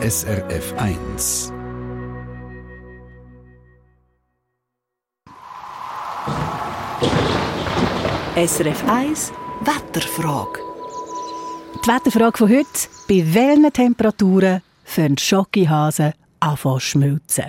[0.00, 1.52] SRF 1.
[8.36, 9.32] SRF 1
[9.62, 10.60] Wetterfrage.
[11.84, 12.66] Die Wetterfrage von heute.
[13.08, 17.46] Bei welchen Temperaturen fangen Schokihasen anfangen schmelzen?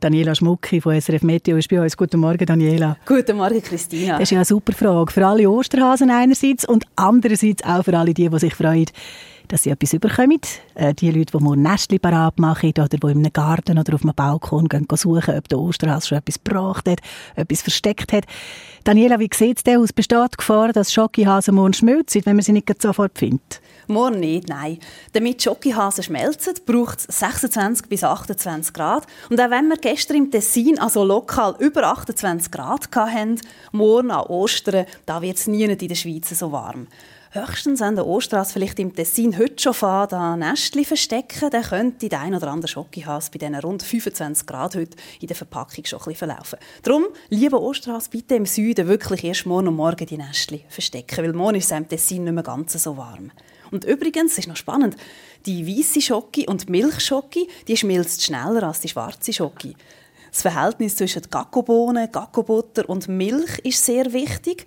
[0.00, 1.98] Daniela Schmucki von SRF Meteo ist bei uns.
[1.98, 2.96] Guten Morgen, Daniela.
[3.04, 4.14] Guten Morgen, Christina.
[4.14, 5.12] Das ist ja eine super Frage.
[5.12, 8.86] Für alle Osterhasen einerseits und andererseits auch für alle die, die sich freuen,
[9.50, 10.40] dass sie etwas überkommen.
[10.74, 14.14] Äh, die Leute, die morgen Nestli parat machen oder die einem Garten oder auf einem
[14.14, 17.00] Balkon gehen, gehen suchen, ob der Osterhase schon etwas gebracht hat,
[17.36, 18.24] etwas versteckt hat.
[18.84, 19.92] Daniela, wie sieht es aus?
[19.92, 23.60] Besteht die Gefahr, dass Schokihasen morgen schmelzen, wenn man sie nicht sofort findet?
[23.88, 24.78] Morgen nicht, nein.
[25.12, 29.06] Damit Schokihasen schmelzen, braucht es 26 bis 28 Grad.
[29.28, 33.40] Und auch wenn wir gestern im Tessin also lokal über 28 Grad hatten,
[33.72, 36.86] morgen an Ostern, da wird es nie in der Schweiz so warm.
[37.32, 42.08] Höchstens an der Osterstrasse vielleicht im Tessin heute schon fahren, da Nestchen verstecken, dann könnte
[42.08, 46.00] der ein oder andere Schokihas bei diesen rund 25 Grad heute in der Verpackung schon
[46.00, 46.58] ein bisschen verlaufen.
[46.82, 51.32] Darum, liebe Osterhase, bitte im Süden wirklich erst morgen und morgen die Nestchen verstecken, weil
[51.32, 53.30] morgen ist es im Tessin nicht mehr ganz so warm.
[53.70, 54.96] Und übrigens, ist noch spannend,
[55.46, 59.76] die weiße Schoki und die Milchschoki, die schmilzt schneller als die schwarze Schoki.
[60.32, 64.66] Das Verhältnis zwischen Gackobohnen, Gackobutter und Milch ist sehr wichtig.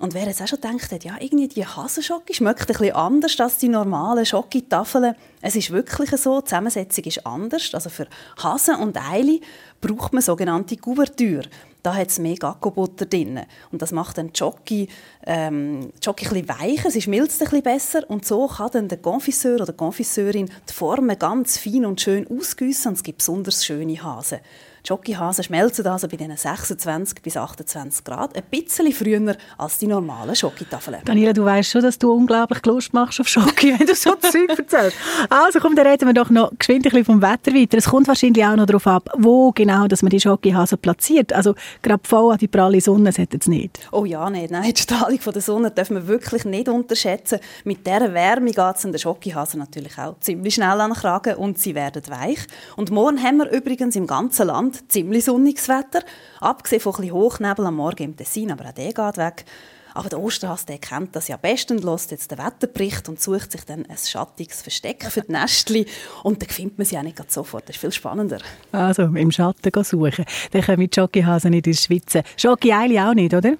[0.00, 3.58] Und wer jetzt auch schon denkt, ja, irgendwie die Hasenschocke schmeckt ein bisschen anders als
[3.58, 5.14] die normalen Schokitafeln.
[5.42, 7.74] Es ist wirklich so, die Zusammensetzung ist anders.
[7.74, 8.06] Also für
[8.42, 9.40] Hasen und Eile
[9.78, 11.50] braucht man sogenannte Kuvertüre.
[11.82, 13.40] Da hat es mehr Gackobutter drin.
[13.72, 14.88] Und das macht die Schoki,
[15.26, 18.08] ähm, Schoki ein weicher, sie schmilzt ein bisschen besser.
[18.08, 22.88] Und so kann dann der Konfisseur oder Konfisseurin die Formen ganz fein und schön ausgüssen
[22.88, 24.38] und es gibt besonders schöne Hasen.
[24.82, 29.86] Die Schokihasen schmelzen also bei diesen 26 bis 28 Grad ein bisschen früher als die
[29.86, 30.98] normalen Schokitafeln.
[31.04, 34.48] Daniela, du weißt schon, dass du unglaublich Lust machst auf Schoki, wenn du so Zeug
[34.48, 34.96] erzählst.
[35.28, 37.78] Also komm, dann reden wir doch noch geschwind ein bisschen vom Wetter weiter.
[37.78, 41.32] Es kommt wahrscheinlich auch noch darauf ab, wo genau dass man die Schokihasen platziert.
[41.32, 43.80] Also gerade voll an die pralle Sonne sollte es nicht.
[43.92, 44.50] Oh ja, nicht.
[44.50, 47.40] Nein, die Strahlung von der Sonne dürfen wir wirklich nicht unterschätzen.
[47.64, 51.58] Mit dieser Wärme geht es den Schokihasen natürlich auch ziemlich schnell an den Kragen und
[51.58, 52.40] sie werden weich.
[52.76, 56.02] Und morgen haben wir übrigens im ganzen Land Land ziemlich sonniges Wetter.
[56.40, 59.44] Abgesehen von ein Hochnebel am Morgen im Tessin, aber auch der geht weg.
[59.92, 63.64] Aber der Osterhase der kennt das ja bestens, lässt jetzt den Wetterbericht und sucht sich
[63.64, 65.84] dann ein schattiges Versteck für die Nestchen.
[66.22, 67.68] Und dann findet man sie auch nicht sofort.
[67.68, 68.38] Das ist viel spannender.
[68.70, 70.24] Also, im Schatten suchen.
[70.52, 72.22] Dann können die Schokihasen nicht ins Schwitzen.
[72.36, 73.54] Schoki-Eile auch nicht, oder?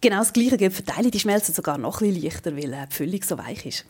[0.00, 1.10] Genau das Gleiche gilt für die Eile.
[1.10, 3.84] Die schmelzen sogar noch ein bisschen leichter, weil äh, die Füllung so weich ist.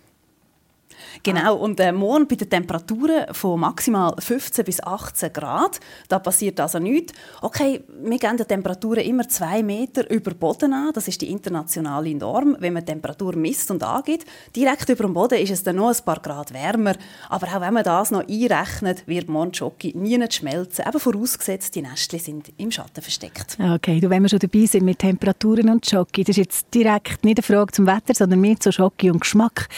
[1.23, 6.61] Genau, und äh, morgen bei den Temperaturen von maximal 15 bis 18 Grad, da passiert
[6.61, 7.13] also nichts.
[7.43, 12.15] Okay, wir geben die Temperaturen immer zwei Meter über Boden an, das ist die internationale
[12.15, 14.25] Norm, wenn man die Temperatur misst und angeht.
[14.55, 16.95] Direkt über dem Boden ist es dann noch ein paar Grad wärmer,
[17.29, 21.83] aber auch wenn man das noch einrechnet, wird morgen Schoki nie schmelzen, eben vorausgesetzt, die
[21.83, 23.57] Nestchen sind im Schatten versteckt.
[23.59, 27.25] Okay, du, wenn wir schon dabei sind mit Temperaturen und Schoki, das ist jetzt direkt
[27.25, 29.69] nicht eine Frage zum Wetter, sondern mehr zu Schoki und Geschmack.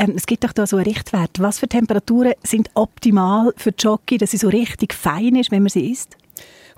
[0.00, 1.30] Ähm, es gibt doch da so einen Richtwert.
[1.40, 5.62] Was für Temperaturen sind optimal für die Schoki, dass sie so richtig fein ist, wenn
[5.62, 6.16] man sie isst?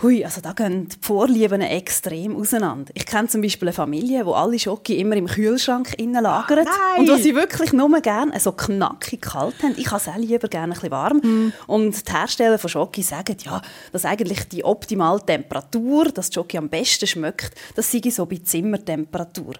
[0.03, 2.91] Hui, also da gehen die Vorlieben extrem auseinander.
[2.95, 7.01] Ich kenne zum Beispiel eine Familie, wo alle Schoki immer im Kühlschrank innen lagern oh,
[7.01, 9.75] und wo sie wirklich nur gerne so knackig kalt haben.
[9.77, 11.19] Ich habe es auch lieber gerne ein bisschen warm.
[11.19, 11.53] Mm.
[11.69, 13.63] Und die Hersteller von Schoki sagen, ja,
[13.93, 18.41] dass eigentlich die optimale Temperatur, dass die Schoki am besten schmeckt, das sei so bei
[18.43, 19.55] Zimmertemperatur.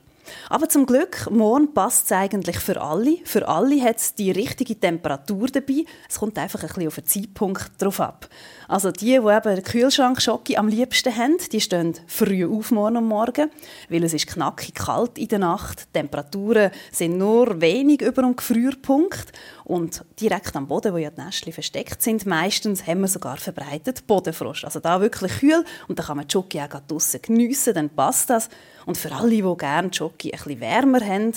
[0.49, 3.19] Aber zum Glück, morgen passt es eigentlich für alle.
[3.25, 5.85] Für alle hat es die richtige Temperatur dabei.
[6.09, 8.29] Es kommt einfach ein bisschen auf den Zeitpunkt drauf ab.
[8.69, 12.97] Also die, die eben den Kühlschrank Schoki am liebsten haben, die stehen früh auf morgen
[12.97, 13.51] und morgen,
[13.89, 15.89] weil es ist knackig kalt in der Nacht.
[15.89, 19.33] Die Temperaturen sind nur wenig über dem Gefrierpunkt
[19.65, 24.07] und direkt am Boden, wo ja die Nestchen versteckt sind, meistens haben wir sogar verbreitet
[24.07, 24.65] Bodenfrost.
[24.65, 28.31] Also da wirklich kühl und dann kann man die Schoki auch draussen geniessen, dann passt
[28.31, 28.49] das.
[28.87, 31.33] Und für alle, die gerne die Schoki ein wärmer haben,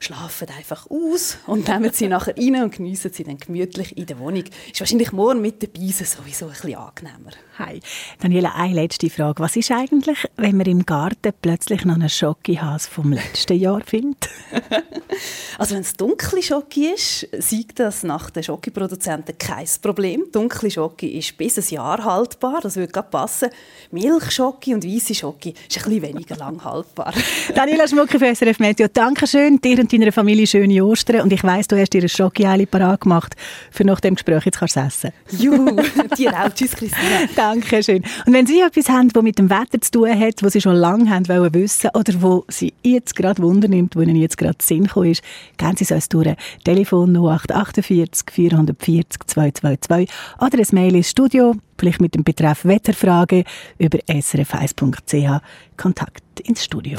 [0.00, 4.18] schlafen einfach aus und nehmen sie nachher rein und geniessen sie dann gemütlich in der
[4.18, 4.44] Wohnung.
[4.70, 7.30] Ist wahrscheinlich morgen mit der Beise sowieso ein bisschen angenehmer.
[7.58, 7.80] Hi.
[8.20, 9.42] Daniela, eine letzte Frage.
[9.42, 14.28] Was ist eigentlich, wenn man im Garten plötzlich noch einen Schoki-Has vom letzten Jahr findet?
[15.58, 20.26] also wenn es dunkle Schoki ist, sagt das nach den Schokiproduzenten kein Problem.
[20.30, 23.48] Dunkle Schoki ist bis ein Jahr haltbar, das würde gerade passen.
[23.90, 27.12] Milchschoki und weiße Schoki ist ein bisschen weniger lang haltbar.
[27.56, 29.60] Daniela Schmucki für SRF Meteo, danke schön.
[29.60, 33.00] Dir und deiner Familie schöne Ostern und ich weiss, du hast dir ein Schokoeili parat
[33.02, 33.34] gemacht,
[33.70, 35.12] für nach dem Gespräch jetzt kannst du essen.
[35.30, 35.76] Juhu,
[36.16, 36.52] dir auch.
[36.52, 37.20] Tschüss, Christina.
[37.36, 38.02] Danke schön.
[38.26, 40.76] Und wenn Sie etwas haben, das mit dem Wetter zu tun hat, was Sie schon
[40.76, 44.58] lange haben wollen wissen oder wo Sie jetzt gerade Wunder nimmt, wo Ihnen jetzt gerade
[44.60, 45.22] Sinn gekommen ist,
[45.56, 46.34] gehen Sie es uns durch.
[46.64, 50.08] Telefon 0848 440 222
[50.38, 53.44] oder ein Mail ins Studio, vielleicht mit dem Betreff Wetterfrage
[53.78, 55.42] über srf1.ch.
[55.76, 56.98] Kontakt ins Studio.